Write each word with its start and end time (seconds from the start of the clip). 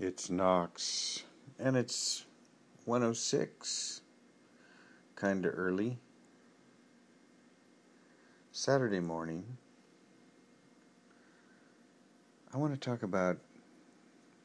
It's 0.00 0.30
Knox, 0.30 1.24
and 1.58 1.76
it's 1.76 2.24
106, 2.84 4.00
kind 5.16 5.44
of 5.44 5.52
early. 5.56 5.98
Saturday 8.52 9.00
morning. 9.00 9.44
I 12.54 12.58
want 12.58 12.74
to 12.74 12.78
talk 12.78 13.02
about 13.02 13.38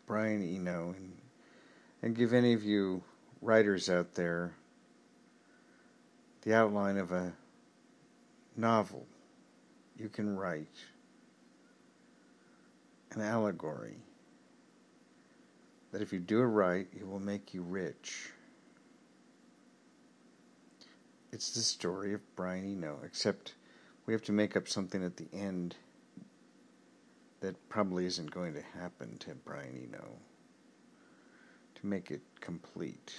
Brian 0.07 0.41
Eno 0.41 0.95
and, 0.97 1.13
and 2.01 2.15
give 2.15 2.33
any 2.33 2.53
of 2.53 2.63
you 2.63 3.03
writers 3.39 3.91
out 3.91 4.15
there 4.15 4.55
the 6.41 6.55
outline 6.55 6.97
of 6.97 7.11
a 7.11 7.31
novel 8.57 9.05
you 9.99 10.09
can 10.09 10.35
write, 10.35 10.79
an 13.11 13.21
allegory 13.21 13.97
that 15.93 16.01
if 16.01 16.11
you 16.11 16.19
do 16.19 16.39
it 16.39 16.45
right, 16.45 16.87
it 16.91 17.07
will 17.07 17.19
make 17.19 17.53
you 17.53 17.61
rich. 17.61 18.31
It's 21.31 21.51
the 21.51 21.61
story 21.61 22.15
of 22.15 22.35
Brian 22.35 22.65
Eno, 22.65 22.97
except 23.05 23.53
we 24.07 24.13
have 24.13 24.23
to 24.23 24.31
make 24.31 24.57
up 24.57 24.67
something 24.67 25.03
at 25.03 25.17
the 25.17 25.27
end 25.31 25.75
that 27.41 27.69
probably 27.69 28.07
isn't 28.07 28.31
going 28.31 28.55
to 28.55 28.61
happen 28.79 29.17
to 29.19 29.35
Brian 29.45 29.87
Eno 29.87 30.03
to 31.75 31.85
make 31.85 32.09
it 32.09 32.21
complete 32.41 33.13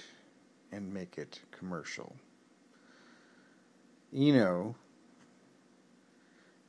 and 0.73 0.93
make 0.93 1.17
it 1.17 1.39
commercial. 1.57 2.13
Eno 4.13 4.75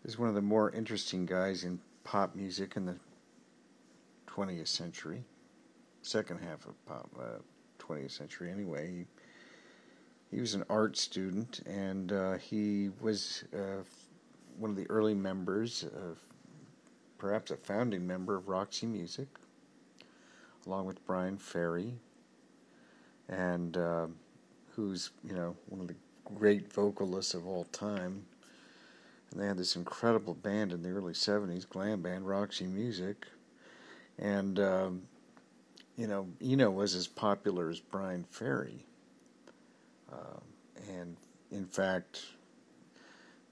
is 0.05 0.17
one 0.21 0.29
of 0.29 0.37
the 0.37 0.41
more 0.41 0.71
interesting 0.71 1.27
guys 1.27 1.65
in 1.65 1.81
pop 2.05 2.37
music 2.37 2.77
in 2.77 2.87
the 2.87 2.97
20th 4.29 4.69
century 4.69 5.25
second 6.07 6.39
half 6.39 6.67
of 6.67 6.87
pop, 6.87 7.11
uh, 7.19 7.39
20th 7.79 8.13
century 8.13 8.51
anyway. 8.51 8.91
He, 10.31 10.37
he 10.37 10.41
was 10.41 10.55
an 10.55 10.65
art 10.71 10.97
student 10.97 11.61
and 11.67 12.13
uh, 12.13 12.35
he 12.35 12.91
was 13.01 13.45
uh, 13.55 13.83
one 14.59 14.71
of 14.71 14.77
the 14.77 14.89
early 14.89 15.15
members 15.15 15.85
of, 15.85 16.19
perhaps 17.19 17.51
a 17.51 17.57
founding 17.57 18.07
member 18.07 18.37
of 18.37 18.49
Roxy 18.49 18.87
Music, 18.87 19.29
along 20.67 20.87
with 20.87 21.05
Bryan 21.07 21.39
Ferry, 21.39 21.95
and 23.29 23.77
uh, 23.77 24.07
who's, 24.75 25.11
you 25.25 25.35
know, 25.35 25.57
one 25.69 25.81
of 25.81 25.89
the 25.89 25.97
great 26.25 26.73
vocalists 26.73 27.35
of 27.35 27.47
all 27.47 27.65
time. 27.65 28.25
And 29.31 29.41
they 29.41 29.47
had 29.47 29.57
this 29.57 29.77
incredible 29.77 30.35
band 30.35 30.73
in 30.73 30.83
the 30.83 30.91
early 30.91 31.15
70s, 31.15 31.69
glam 31.69 32.03
band, 32.03 32.29
Roxy 32.29 32.67
Music. 32.67 33.27
And 34.19 34.59
um, 34.61 35.03
you 35.97 36.07
know, 36.07 36.29
Eno 36.43 36.71
was 36.71 36.95
as 36.95 37.07
popular 37.07 37.71
as 37.71 37.81
Bryan 37.81 38.25
Ferry. 38.31 38.85
Uh, 40.13 40.41
and 40.91 41.17
in 41.51 41.65
fact, 41.65 42.23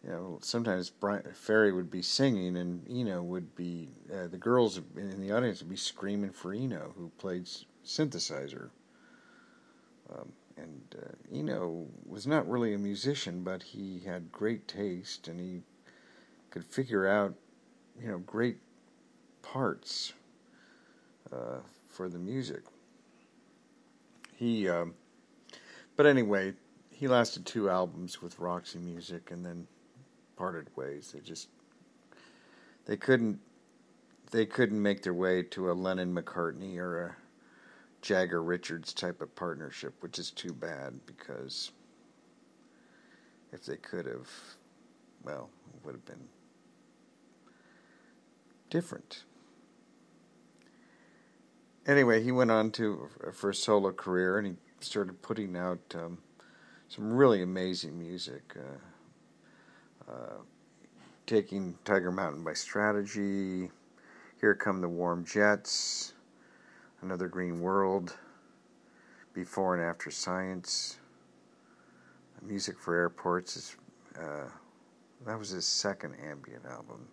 you 0.03 0.11
know, 0.11 0.39
sometimes 0.43 0.91
Bryan, 0.91 1.23
Ferry 1.33 1.73
would 1.73 1.91
be 1.91 2.03
singing 2.03 2.57
and 2.57 2.87
Eno 2.89 3.23
would 3.23 3.57
be, 3.57 3.89
uh, 4.13 4.27
the 4.27 4.37
girls 4.37 4.79
in 4.97 5.21
the 5.21 5.33
audience 5.33 5.61
would 5.61 5.71
be 5.71 5.77
screaming 5.77 6.31
for 6.31 6.53
Eno, 6.53 6.93
who 6.97 7.11
played 7.19 7.49
synthesizer. 7.85 8.69
Um, 10.13 10.33
and 10.59 10.97
uh, 11.03 11.35
Eno 11.35 11.87
was 12.07 12.27
not 12.27 12.49
really 12.49 12.75
a 12.75 12.79
musician, 12.79 13.43
but 13.43 13.63
he 13.63 14.03
had 14.05 14.31
great 14.31 14.69
taste 14.69 15.29
and 15.29 15.41
he 15.41 15.63
could 16.51 16.65
figure 16.65 17.09
out, 17.09 17.35
you 18.01 18.09
know, 18.09 18.19
great 18.19 18.59
parts. 19.43 20.13
Uh, 21.33 21.61
for 21.95 22.09
the 22.09 22.19
music. 22.19 22.65
He, 24.35 24.69
um, 24.69 24.95
but 25.97 26.07
anyway, 26.07 26.55
he 26.91 27.07
lasted 27.07 27.47
two 27.47 27.71
albums 27.71 28.21
with 28.21 28.39
Roxy 28.39 28.81
Music 28.81 29.31
and 29.31 29.45
then 29.47 29.69
parted 30.37 30.69
ways. 30.77 31.13
They 31.13 31.21
just 31.21 31.49
they 32.87 32.97
couldn't 32.97 33.39
they 34.33 34.45
couldn't 34.45 34.83
make 34.83 35.03
their 35.03 35.15
way 35.15 35.43
to 35.43 35.71
a 35.71 35.73
Lennon 35.73 36.13
McCartney 36.13 36.79
or 36.79 37.07
a 37.07 37.17
Jagger 38.03 38.43
Richards 38.43 38.93
type 38.93 39.21
of 39.21 39.35
partnership, 39.37 39.95
which 40.01 40.19
is 40.19 40.33
too 40.33 40.53
bad 40.53 40.99
because 41.07 41.71
if 43.53 43.65
they 43.65 43.77
could 43.77 44.07
have, 44.07 44.29
well, 45.23 45.49
it 45.73 45.87
would 45.87 45.95
have 45.95 46.05
been 46.05 46.29
different 48.69 49.23
anyway, 51.87 52.23
he 52.23 52.33
went 52.33 52.51
on 52.51 52.71
to 52.73 53.09
for 53.33 53.51
a 53.51 53.55
solo 53.55 53.93
career, 53.93 54.39
and 54.39 54.47
he 54.47 54.55
started 54.81 55.23
putting 55.23 55.57
out 55.57 55.81
um, 55.95 56.19
some 56.89 57.13
really 57.13 57.43
amazing 57.43 57.99
music. 57.99 58.55
Uh, 58.57 60.11
uh, 60.11 60.37
taking 61.27 61.75
Tiger 61.85 62.13
Mountain 62.13 62.45
by 62.45 62.53
Strategy, 62.53 63.71
Here 64.41 64.55
Come 64.55 64.83
the 64.83 64.89
Warm 64.89 65.25
Jets, 65.25 66.13
Another 67.01 67.29
Green 67.29 67.61
World, 67.61 68.17
Before 69.33 69.75
and 69.75 69.83
After 69.83 70.11
Science, 70.11 70.99
Music 72.43 72.79
for 72.79 72.95
Airports 72.95 73.57
is 73.57 73.77
uh, 74.19 74.49
that 75.27 75.39
was 75.39 75.49
his 75.49 75.67
second 75.67 76.15
ambient 76.23 76.67
album. 76.67 77.09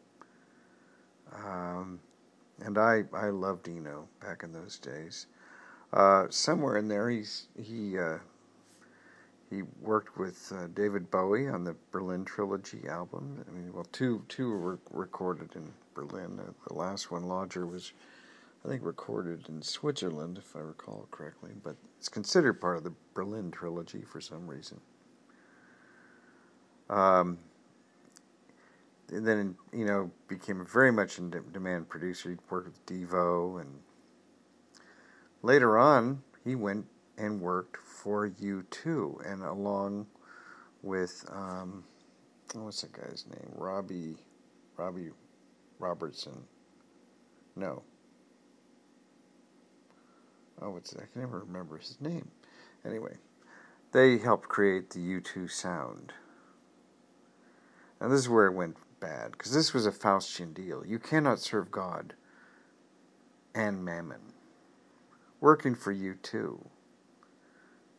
Um, 1.34 2.00
and 2.72 2.78
I 2.78 3.04
I 3.18 3.30
loved 3.30 3.68
Eno 3.68 4.08
back 4.22 4.44
in 4.44 4.54
those 4.54 4.78
days. 4.78 5.28
Uh, 5.92 6.28
somewhere 6.30 6.78
in 6.78 6.88
there, 6.88 7.10
he's 7.10 7.48
he 7.62 7.98
uh, 8.00 8.20
he 9.50 9.64
worked 9.82 10.18
with 10.18 10.54
uh, 10.56 10.68
David 10.74 11.12
Bowie 11.12 11.50
on 11.50 11.66
the 11.66 11.76
Berlin 11.92 12.24
Trilogy 12.24 12.88
album. 12.88 13.44
I 13.48 13.52
mean, 13.52 13.74
well, 13.74 13.88
two 13.92 14.24
two 14.30 14.52
were 14.52 14.80
recorded 14.92 15.50
in 15.56 15.70
Berlin. 15.94 16.40
Uh, 16.40 16.52
the 16.68 16.74
last 16.74 17.12
one, 17.12 17.24
Lodger, 17.24 17.66
was 17.66 17.92
I 18.64 18.70
think 18.70 18.86
recorded 18.86 19.50
in 19.50 19.62
Switzerland, 19.62 20.38
if 20.38 20.56
I 20.56 20.60
recall 20.60 21.08
correctly. 21.12 21.52
But 21.62 21.76
it's 21.98 22.10
considered 22.10 22.62
part 22.62 22.78
of 22.78 22.86
the 22.86 22.94
Berlin 23.14 23.52
Trilogy 23.52 24.04
for 24.04 24.22
some 24.22 24.48
reason. 24.48 24.80
Um, 26.90 27.38
and 29.12 29.28
then 29.28 29.56
you 29.74 29.86
know 29.86 30.12
became 30.28 30.66
very 30.66 30.92
much 30.92 31.20
in 31.20 31.30
demand 31.52 31.90
producer. 31.90 32.30
He 32.30 32.38
worked 32.50 32.68
with 32.68 32.86
Devo, 32.86 33.60
and 33.62 33.80
later 35.42 35.78
on 35.78 36.24
he 36.44 36.56
went 36.56 36.86
and 37.18 37.42
worked 37.42 37.78
for 37.78 38.30
U2, 38.30 39.32
and 39.32 39.44
along 39.44 40.08
with 40.82 41.26
um, 41.32 41.84
what's 42.54 42.82
that 42.82 42.94
guy's 42.94 43.26
name? 43.30 43.52
Robbie, 43.56 44.16
Robbie 44.78 45.10
Robertson. 45.80 46.44
No. 47.56 47.84
Oh, 50.62 50.70
what's 50.72 50.96
I 50.96 51.06
can 51.12 51.22
never 51.22 51.40
remember 51.40 51.78
his 51.78 51.98
name. 52.00 52.30
Anyway, 52.86 53.16
they 53.92 54.18
helped 54.18 54.48
create 54.48 54.92
the 54.92 55.00
U2 55.00 55.50
sound. 55.50 56.14
And 58.00 58.12
this 58.12 58.20
is 58.20 58.30
where 58.30 58.48
it 58.48 58.54
went 58.54 58.78
bad 59.02 59.32
because 59.34 59.52
this 59.52 59.74
was 59.74 59.86
a 59.86 59.92
Faustian 59.92 60.54
deal. 60.54 60.86
You 60.86 61.00
cannot 61.00 61.40
serve 61.40 61.70
God 61.72 62.14
and 63.54 63.84
mammon. 63.84 64.22
Working 65.42 65.76
for 65.76 65.94
U2. 65.94 66.60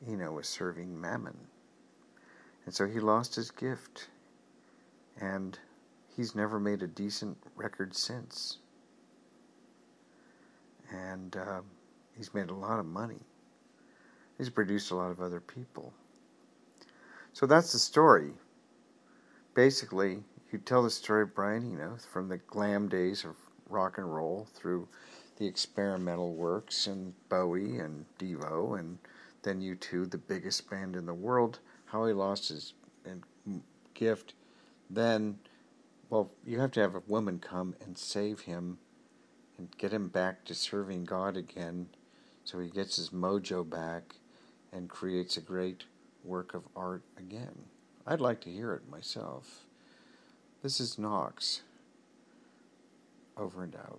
Eno 0.08 0.32
was 0.32 0.48
serving 0.48 0.98
mammon. 0.98 1.36
And 2.64 2.74
so 2.74 2.86
he 2.86 3.00
lost 3.00 3.34
his 3.34 3.50
gift. 3.50 4.08
And 5.20 5.58
he's 6.16 6.34
never 6.34 6.58
made 6.58 6.82
a 6.82 6.86
decent 6.86 7.36
record 7.56 7.94
since. 7.94 8.58
And 10.90 11.36
uh, 11.36 11.60
he's 12.16 12.32
made 12.32 12.50
a 12.50 12.54
lot 12.54 12.78
of 12.78 12.86
money. 12.86 13.20
He's 14.38 14.50
produced 14.50 14.90
a 14.90 14.96
lot 14.96 15.10
of 15.10 15.20
other 15.20 15.40
people. 15.40 15.92
So 17.32 17.46
that's 17.46 17.72
the 17.72 17.78
story. 17.78 18.32
Basically, 19.54 20.22
you 20.52 20.58
tell 20.58 20.82
the 20.82 20.90
story 20.90 21.22
of 21.22 21.34
Brian 21.34 21.72
Eno 21.72 21.96
from 21.96 22.28
the 22.28 22.38
glam 22.38 22.88
days 22.88 23.24
of 23.24 23.36
rock 23.68 23.96
and 23.96 24.14
roll 24.14 24.46
through 24.54 24.86
the 25.38 25.46
experimental 25.46 26.34
works 26.34 26.86
and 26.86 27.14
Bowie 27.28 27.78
and 27.78 28.04
Devo 28.18 28.78
and 28.78 28.98
then 29.42 29.60
U2, 29.60 30.10
the 30.10 30.18
biggest 30.18 30.68
band 30.68 30.94
in 30.94 31.06
the 31.06 31.14
world, 31.14 31.58
how 31.86 32.04
he 32.06 32.12
lost 32.12 32.50
his 32.50 32.74
uh, 33.06 33.14
gift. 33.94 34.34
Then, 34.90 35.38
well, 36.10 36.30
you 36.46 36.60
have 36.60 36.70
to 36.72 36.80
have 36.80 36.94
a 36.94 37.02
woman 37.06 37.38
come 37.38 37.74
and 37.84 37.96
save 37.96 38.40
him 38.40 38.78
and 39.56 39.76
get 39.78 39.92
him 39.92 40.08
back 40.08 40.44
to 40.44 40.54
serving 40.54 41.04
God 41.04 41.36
again 41.36 41.88
so 42.44 42.58
he 42.58 42.68
gets 42.68 42.96
his 42.96 43.10
mojo 43.10 43.68
back 43.68 44.16
and 44.72 44.88
creates 44.88 45.36
a 45.36 45.40
great 45.40 45.84
work 46.24 46.54
of 46.54 46.64
art 46.76 47.02
again. 47.16 47.54
I'd 48.06 48.20
like 48.20 48.40
to 48.42 48.50
hear 48.50 48.74
it 48.74 48.90
myself. 48.90 49.64
This 50.62 50.78
is 50.78 50.96
Knox. 50.96 51.62
Over 53.36 53.64
and 53.64 53.74
out. 53.74 53.98